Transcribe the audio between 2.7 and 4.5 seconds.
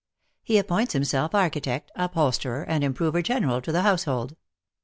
improver general to the household.